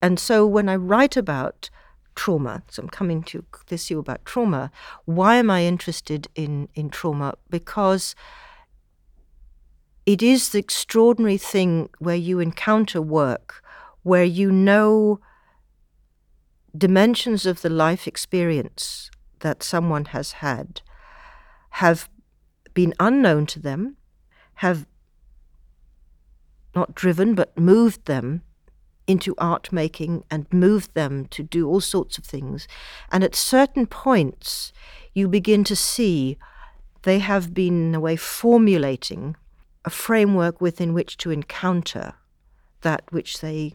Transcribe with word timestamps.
And 0.00 0.18
so 0.18 0.46
when 0.46 0.68
I 0.68 0.76
write 0.76 1.16
about 1.16 1.70
trauma, 2.14 2.62
so 2.68 2.82
I'm 2.82 2.88
coming 2.88 3.22
to 3.24 3.44
this 3.66 3.86
issue 3.86 3.98
about 3.98 4.24
trauma, 4.24 4.70
why 5.04 5.36
am 5.36 5.50
I 5.50 5.64
interested 5.64 6.28
in, 6.34 6.68
in 6.74 6.90
trauma? 6.90 7.34
Because 7.50 8.14
it 10.06 10.22
is 10.22 10.50
the 10.50 10.58
extraordinary 10.58 11.36
thing 11.36 11.90
where 11.98 12.16
you 12.16 12.40
encounter 12.40 13.02
work 13.02 13.62
where 14.02 14.24
you 14.24 14.50
know 14.50 15.20
dimensions 16.76 17.44
of 17.44 17.60
the 17.62 17.68
life 17.68 18.06
experience 18.06 19.10
that 19.40 19.62
someone 19.62 20.06
has 20.06 20.32
had 20.32 20.80
have 21.70 22.08
been 22.72 22.94
unknown 22.98 23.44
to 23.46 23.60
them, 23.60 23.96
have 24.54 24.86
not 26.74 26.94
driven 26.94 27.34
but 27.34 27.56
moved 27.58 28.06
them 28.06 28.42
into 29.08 29.34
art 29.38 29.72
making 29.72 30.22
and 30.30 30.46
moved 30.52 30.94
them 30.94 31.26
to 31.26 31.42
do 31.42 31.66
all 31.66 31.80
sorts 31.80 32.18
of 32.18 32.24
things. 32.24 32.68
And 33.10 33.24
at 33.24 33.34
certain 33.34 33.86
points, 33.86 34.72
you 35.14 35.26
begin 35.26 35.64
to 35.64 35.74
see 35.74 36.38
they 37.02 37.18
have 37.18 37.54
been, 37.54 37.88
in 37.88 37.94
a 37.94 38.00
way, 38.00 38.14
formulating 38.16 39.34
a 39.84 39.90
framework 39.90 40.60
within 40.60 40.92
which 40.92 41.16
to 41.16 41.30
encounter 41.30 42.14
that 42.82 43.02
which 43.10 43.40
they 43.40 43.74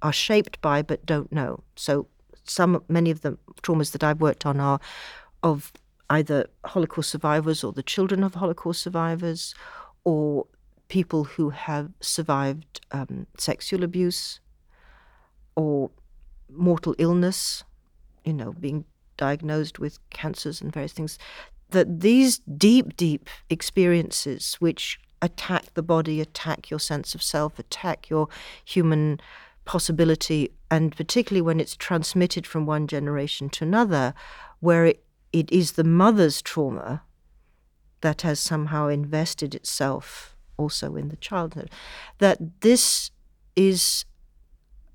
are 0.00 0.12
shaped 0.12 0.60
by 0.60 0.80
but 0.80 1.04
don't 1.04 1.32
know. 1.32 1.64
So 1.76 2.06
some 2.44 2.82
many 2.88 3.10
of 3.10 3.22
the 3.22 3.36
traumas 3.62 3.92
that 3.92 4.04
I've 4.04 4.20
worked 4.20 4.46
on 4.46 4.60
are 4.60 4.78
of 5.42 5.72
either 6.10 6.46
Holocaust 6.64 7.10
survivors 7.10 7.64
or 7.64 7.72
the 7.72 7.82
children 7.82 8.22
of 8.22 8.34
Holocaust 8.34 8.82
survivors 8.82 9.54
or 10.04 10.46
people 10.94 11.24
who 11.24 11.50
have 11.50 11.90
survived 11.98 12.80
um, 12.92 13.26
sexual 13.36 13.82
abuse 13.82 14.38
or 15.56 15.90
mortal 16.48 16.94
illness, 16.98 17.64
you 18.24 18.32
know, 18.32 18.52
being 18.52 18.84
diagnosed 19.16 19.80
with 19.80 19.98
cancers 20.10 20.60
and 20.60 20.72
various 20.72 20.92
things. 20.92 21.18
That 21.70 21.98
these 21.98 22.38
deep, 22.38 22.96
deep 22.96 23.28
experiences, 23.50 24.54
which 24.60 25.00
attack 25.20 25.74
the 25.74 25.82
body, 25.82 26.20
attack 26.20 26.70
your 26.70 26.78
sense 26.78 27.12
of 27.12 27.24
self, 27.24 27.58
attack 27.58 28.08
your 28.08 28.28
human 28.64 29.18
possibility, 29.64 30.52
and 30.70 30.94
particularly 30.94 31.42
when 31.42 31.58
it's 31.58 31.74
transmitted 31.74 32.46
from 32.46 32.66
one 32.66 32.86
generation 32.86 33.48
to 33.50 33.64
another, 33.64 34.14
where 34.60 34.86
it, 34.86 35.04
it 35.32 35.50
is 35.50 35.72
the 35.72 35.82
mother's 35.82 36.40
trauma 36.40 37.02
that 38.00 38.22
has 38.22 38.38
somehow 38.38 38.86
invested 38.86 39.56
itself 39.56 40.33
also 40.56 40.96
in 40.96 41.08
the 41.08 41.16
childhood, 41.16 41.70
that 42.18 42.60
this 42.60 43.10
is 43.56 44.04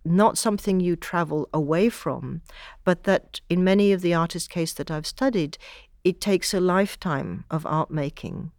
not 0.05 0.37
something 0.37 0.79
you 0.79 0.95
travel 0.95 1.49
away 1.53 1.89
from, 1.89 2.41
but 2.83 3.03
that 3.03 3.41
in 3.49 3.63
many 3.63 3.91
of 3.91 4.01
the 4.01 4.13
artist 4.13 4.49
cases 4.49 4.75
that 4.75 4.89
I've 4.89 5.05
studied, 5.05 5.57
it 6.03 6.21
takes 6.21 6.53
a 6.53 6.59
lifetime 6.59 7.45
of 7.51 7.65
art 7.65 7.91
making 7.91 8.51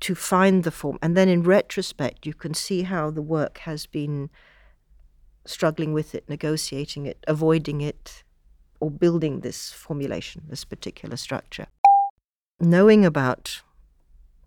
to 0.00 0.14
find 0.14 0.64
the 0.64 0.70
form. 0.70 0.98
And 1.02 1.16
then 1.16 1.28
in 1.28 1.42
retrospect, 1.42 2.26
you 2.26 2.34
can 2.34 2.54
see 2.54 2.82
how 2.82 3.10
the 3.10 3.22
work 3.22 3.58
has 3.58 3.86
been 3.86 4.30
struggling 5.44 5.92
with 5.92 6.14
it, 6.14 6.28
negotiating 6.28 7.06
it, 7.06 7.24
avoiding 7.26 7.80
it, 7.80 8.22
or 8.80 8.90
building 8.90 9.40
this 9.40 9.72
formulation, 9.72 10.42
this 10.48 10.64
particular 10.64 11.16
structure. 11.16 11.66
Knowing 12.60 13.04
about 13.04 13.62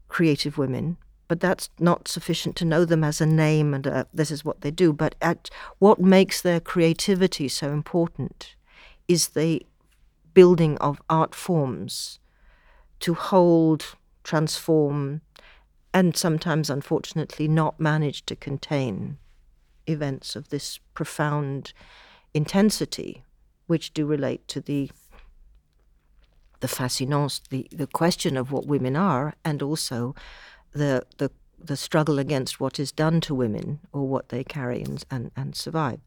creative 0.08 0.58
women, 0.58 0.98
but 1.32 1.40
that's 1.40 1.70
not 1.80 2.10
sufficient 2.10 2.58
to 2.58 2.66
know 2.66 2.84
them 2.84 3.06
as 3.06 3.22
a 3.22 3.26
name 3.26 3.74
and 3.74 3.88
a, 3.88 4.06
this 4.14 4.32
is 4.32 4.44
what 4.44 4.60
they 4.60 4.70
do. 4.70 4.92
But 4.92 5.16
at 5.22 5.50
what 5.80 5.98
makes 5.98 6.42
their 6.42 6.60
creativity 6.60 7.48
so 7.48 7.72
important 7.72 8.54
is 9.08 9.30
the 9.30 9.66
building 10.34 10.78
of 10.80 11.02
art 11.10 11.34
forms 11.34 12.20
to 13.00 13.14
hold, 13.14 13.96
transform, 14.26 15.22
and 15.94 16.18
sometimes, 16.18 16.70
unfortunately, 16.70 17.48
not 17.48 17.80
manage 17.80 18.26
to 18.26 18.36
contain 18.36 19.18
events 19.88 20.36
of 20.36 20.50
this 20.50 20.82
profound 20.94 21.72
intensity, 22.34 23.24
which 23.68 23.94
do 23.94 24.06
relate 24.06 24.46
to 24.50 24.60
the 24.60 24.92
the 26.60 26.68
fascinance, 26.68 27.42
the, 27.50 27.70
the 27.72 27.88
question 27.88 28.36
of 28.36 28.52
what 28.52 28.68
women 28.68 28.98
are, 28.98 29.34
and 29.46 29.64
also 29.64 30.14
the 30.74 31.06
the 31.18 31.32
the 31.64 31.78
struggle 31.78 32.20
against 32.20 32.60
what 32.60 32.80
is 32.80 32.92
done 32.92 33.22
to 33.22 33.36
women 33.36 33.80
or 33.94 34.08
what 34.08 34.30
they 34.30 34.44
carry 34.44 34.82
and, 34.82 35.04
and, 35.12 35.32
and 35.36 35.56
survive. 35.56 36.00